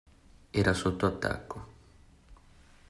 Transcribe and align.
Era 0.51 0.73
sotto 0.73 1.05
attacco. 1.05 1.65